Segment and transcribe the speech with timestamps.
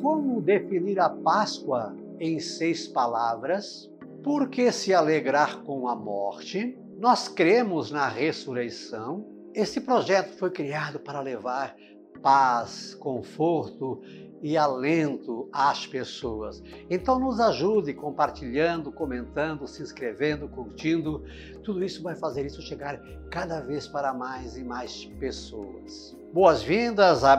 [0.00, 3.90] Como definir a Páscoa em seis palavras?
[4.22, 6.78] Por que se alegrar com a morte?
[6.98, 9.26] Nós cremos na ressurreição.
[9.54, 11.74] Esse projeto foi criado para levar
[12.22, 14.00] paz, conforto
[14.40, 16.62] e alento às pessoas.
[16.88, 21.24] Então nos ajude compartilhando, comentando, se inscrevendo, curtindo.
[21.64, 26.16] Tudo isso vai fazer isso chegar cada vez para mais e mais pessoas.
[26.32, 27.36] Boas-vindas à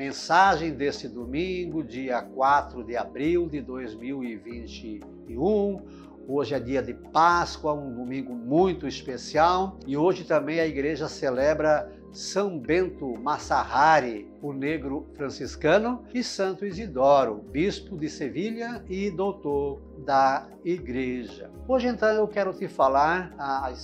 [0.00, 5.82] mensagem deste domingo, dia 4 de abril de 2021.
[6.26, 11.92] Hoje é dia de Páscoa, um domingo muito especial e hoje também a igreja celebra
[12.10, 20.48] são Bento Massahari, o negro franciscano, e Santo Isidoro, bispo de Sevilha e doutor da
[20.64, 21.50] igreja.
[21.68, 23.78] Hoje então eu quero te falar as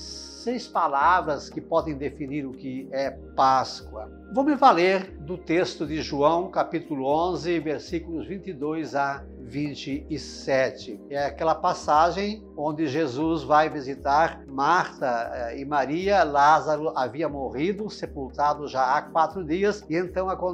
[0.47, 4.11] seis palavras que podem definir o que é Páscoa.
[4.33, 11.01] Vou me valer do texto de João, capítulo 11, versículos 22 a 27.
[11.09, 16.25] É aquela passagem onde Jesus vai visitar Marta eh, e Maria.
[16.25, 20.46] Lázaro havia morrido, sepultado já há quatro dias, e então acontece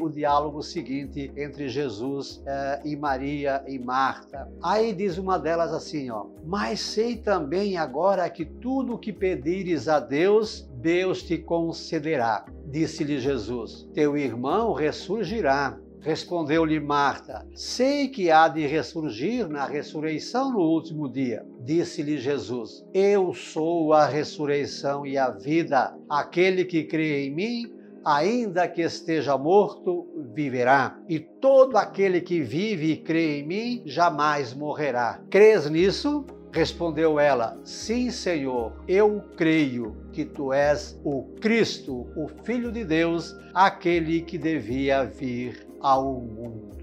[0.00, 4.50] o diálogo seguinte entre Jesus eh, e Maria e Marta.
[4.62, 9.88] Aí diz uma delas assim, ó: Mas sei também agora que tudo o que pedires
[9.88, 12.44] a Deus, Deus te concederá.
[12.66, 15.78] Disse-lhe Jesus: Teu irmão ressurgirá.
[16.00, 21.44] Respondeu-lhe Marta: Sei que há de ressurgir na ressurreição no último dia.
[21.60, 25.94] Disse-lhe Jesus: Eu sou a ressurreição e a vida.
[26.08, 27.77] Aquele que crê em mim,
[28.08, 30.98] ainda que esteja morto, viverá.
[31.06, 35.20] E todo aquele que vive e crê em mim, jamais morrerá.
[35.28, 36.24] Crês nisso?
[36.50, 43.36] Respondeu ela: Sim, Senhor, eu creio que tu és o Cristo, o Filho de Deus,
[43.52, 46.78] aquele que devia vir ao mundo.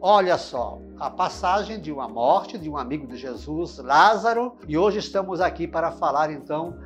[0.00, 4.98] Olha só, a passagem de uma morte de um amigo de Jesus, Lázaro, e hoje
[4.98, 6.76] estamos aqui para falar então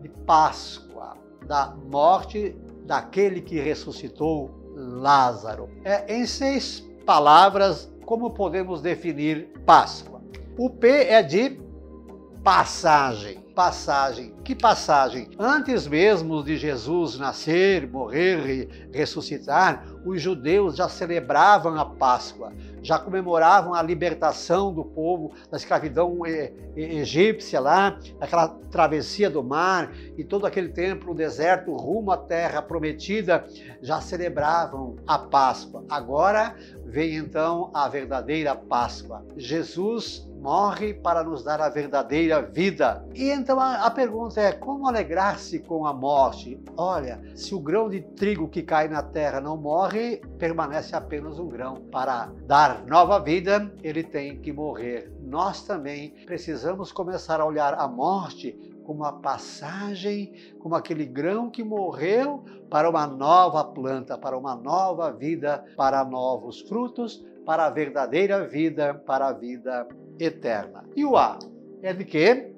[0.00, 1.16] de Páscoa,
[1.46, 2.56] da morte
[2.88, 5.68] daquele que ressuscitou Lázaro.
[5.84, 10.22] É, em seis palavras, como podemos definir Páscoa?
[10.56, 11.60] O P é de
[12.42, 13.40] passagem.
[13.54, 14.32] Passagem.
[14.42, 15.28] Que passagem?
[15.38, 22.98] Antes mesmo de Jesus nascer, morrer e ressuscitar, os judeus já celebravam a Páscoa, já
[22.98, 26.20] comemoravam a libertação do povo da escravidão
[26.76, 32.62] egípcia lá, aquela travessia do mar e todo aquele tempo no deserto rumo à terra
[32.62, 33.44] prometida,
[33.82, 35.84] já celebravam a Páscoa.
[35.88, 36.54] Agora
[36.84, 39.24] vem então a verdadeira Páscoa.
[39.36, 43.04] Jesus morre para nos dar a verdadeira vida.
[43.14, 46.60] E então a, a pergunta é: como alegrar-se com a morte?
[46.76, 49.87] Olha, se o grão de trigo que cai na terra não morre,
[50.38, 51.76] permanece apenas um grão.
[51.90, 55.12] Para dar nova vida, ele tem que morrer.
[55.22, 61.62] Nós também precisamos começar a olhar a morte como a passagem, como aquele grão que
[61.62, 68.46] morreu para uma nova planta, para uma nova vida, para novos frutos, para a verdadeira
[68.46, 69.86] vida, para a vida
[70.18, 70.84] eterna.
[70.96, 71.38] E o A
[71.82, 72.52] é de quê?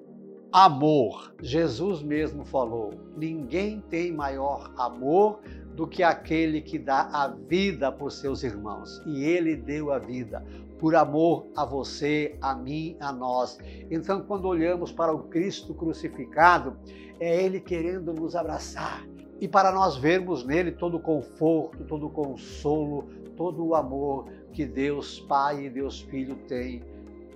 [0.53, 1.35] Amor.
[1.41, 5.41] Jesus mesmo falou: ninguém tem maior amor
[5.81, 9.03] do que aquele que dá a vida por seus irmãos.
[9.07, 10.45] E ele deu a vida
[10.79, 13.57] por amor a você, a mim, a nós.
[13.91, 16.77] Então, quando olhamos para o Cristo crucificado,
[17.19, 19.09] é ele querendo nos abraçar.
[19.41, 24.67] E para nós vermos nele todo o conforto, todo o consolo, todo o amor que
[24.67, 26.85] Deus Pai e Deus Filho têm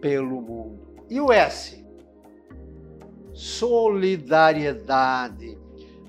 [0.03, 0.81] pelo mundo.
[1.09, 1.83] E o S?
[3.33, 5.57] Solidariedade.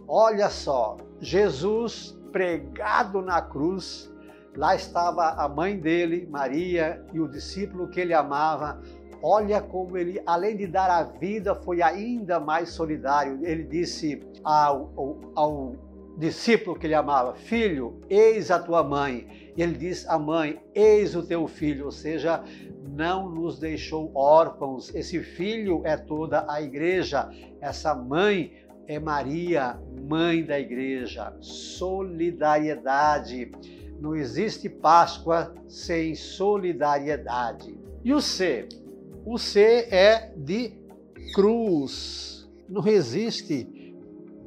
[0.06, 4.13] Olha só, Jesus pregado na cruz,
[4.57, 8.81] lá estava a mãe dele, Maria, e o discípulo que ele amava.
[9.23, 13.40] Olha como ele, além de dar a vida, foi ainda mais solidário.
[13.41, 15.75] Ele disse ao, ao, ao
[16.18, 19.53] discípulo que ele amava: Filho, eis a tua mãe.
[19.56, 21.85] E ele diz à mãe: Eis o teu filho.
[21.85, 22.44] Ou seja,
[22.86, 24.94] não nos deixou órfãos.
[24.94, 27.30] Esse filho é toda a igreja.
[27.62, 28.51] Essa mãe
[28.88, 31.36] é Maria, mãe da igreja.
[31.42, 33.52] Solidariedade.
[34.00, 37.76] Não existe Páscoa sem solidariedade.
[38.04, 38.70] E o C?
[39.26, 40.74] O C é de
[41.34, 42.50] cruz.
[42.68, 43.96] Não existe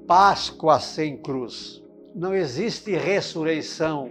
[0.06, 1.82] Páscoa sem cruz.
[2.14, 4.10] Não existe ressurreição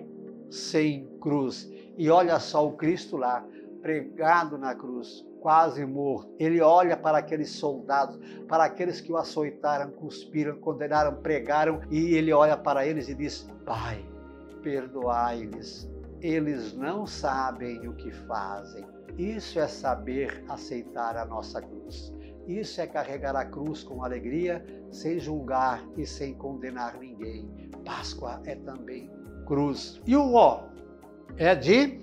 [0.50, 1.70] sem cruz.
[1.98, 3.46] E olha só o Cristo lá,
[3.82, 6.34] pregado na cruz, quase morto.
[6.40, 12.32] Ele olha para aqueles soldados, para aqueles que o açoitaram, cuspiram, condenaram, pregaram, e ele
[12.34, 14.04] olha para eles e diz: Pai,
[14.62, 15.90] perdoai-lhes,
[16.22, 18.86] eles não sabem o que fazem.
[19.18, 22.14] Isso é saber aceitar a nossa cruz.
[22.48, 27.50] Isso é carregar a cruz com alegria, sem julgar e sem condenar ninguém.
[27.84, 29.12] Páscoa é também
[29.46, 30.02] cruz.
[30.06, 30.64] E o O
[31.38, 32.00] é de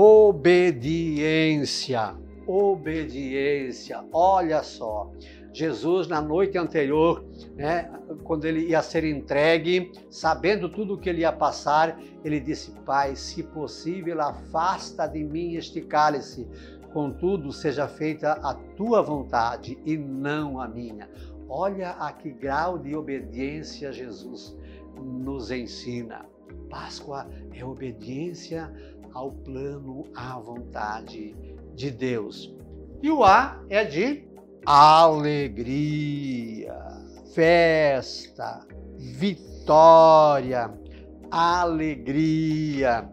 [0.00, 2.14] obediência.
[2.46, 4.02] Obediência.
[4.10, 5.12] Olha só.
[5.52, 7.22] Jesus, na noite anterior,
[7.54, 7.92] né,
[8.24, 13.14] quando ele ia ser entregue, sabendo tudo o que ele ia passar, ele disse: Pai,
[13.14, 16.48] se possível, afasta de mim este cálice.
[16.94, 21.10] Contudo, seja feita a tua vontade e não a minha.
[21.46, 24.56] Olha a que grau de obediência Jesus
[24.96, 26.24] nos ensina.
[26.70, 28.72] Páscoa é obediência
[29.12, 31.34] ao plano, à vontade
[31.74, 32.54] de Deus.
[33.02, 34.24] E o A é de
[34.66, 36.76] alegria,
[37.34, 38.64] festa,
[38.96, 40.72] vitória,
[41.30, 43.08] alegria.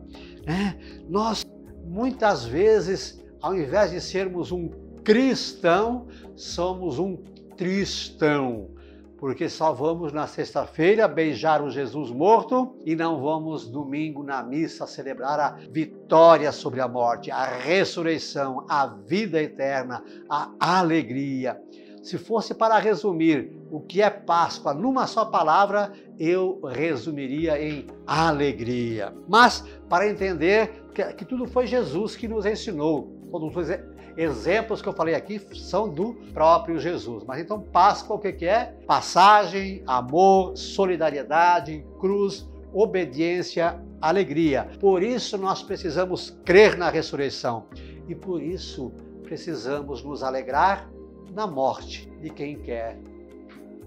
[0.46, 0.78] Né?
[1.08, 1.46] Nós,
[1.86, 4.70] muitas vezes, ao invés de sermos um
[5.04, 7.16] cristão, somos um
[7.56, 8.72] tristão
[9.18, 14.86] porque só vamos na sexta-feira beijar o Jesus morto e não vamos domingo na missa
[14.86, 21.60] celebrar a vitória sobre a morte, a ressurreição, a vida eterna, a alegria.
[22.04, 29.14] Se fosse para resumir o que é Páscoa numa só palavra, eu resumiria em alegria.
[29.28, 33.70] Mas para entender que, que tudo foi Jesus que nos ensinou, todos os
[34.18, 37.24] exemplos que eu falei aqui são do próprio Jesus.
[37.24, 38.74] Mas então, Páscoa, o que é?
[38.88, 44.70] Passagem, amor, solidariedade, cruz, obediência, alegria.
[44.80, 47.68] Por isso nós precisamos crer na ressurreição
[48.08, 48.92] e por isso
[49.24, 50.90] precisamos nos alegrar
[51.34, 52.98] na morte de quem quer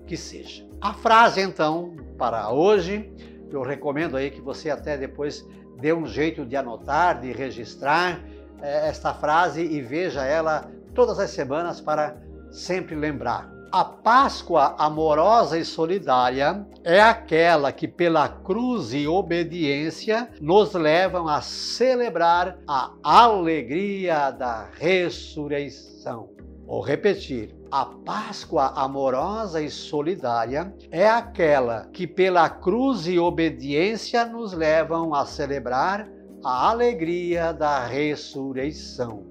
[0.06, 0.66] que seja.
[0.80, 3.12] A frase então para hoje,
[3.50, 5.46] eu recomendo aí que você até depois
[5.80, 8.22] dê um jeito de anotar, de registrar
[8.62, 12.16] esta frase e veja ela todas as semanas para
[12.50, 13.60] sempre lembrar.
[13.72, 21.40] A Páscoa amorosa e solidária é aquela que, pela cruz e obediência, nos levam a
[21.40, 26.30] celebrar a alegria da ressurreição.
[26.66, 27.54] Vou repetir.
[27.70, 35.24] A Páscoa amorosa e solidária é aquela que, pela cruz e obediência, nos levam a
[35.24, 36.08] celebrar
[36.42, 39.26] a alegria da ressurreição.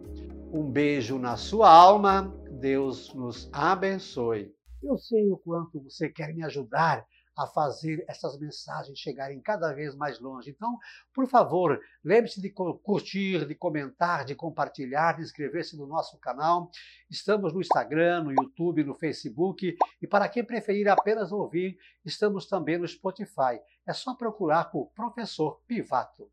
[0.53, 4.53] Um beijo na sua alma, Deus nos abençoe.
[4.81, 7.06] Eu sei o quanto você quer me ajudar
[7.39, 10.51] a fazer essas mensagens chegarem cada vez mais longe.
[10.51, 10.77] Então,
[11.13, 16.69] por favor, lembre-se de curtir, de comentar, de compartilhar, de inscrever-se no nosso canal.
[17.09, 22.77] Estamos no Instagram, no YouTube, no Facebook e para quem preferir apenas ouvir, estamos também
[22.77, 23.59] no Spotify.
[23.88, 26.29] É só procurar por Professor Pivato.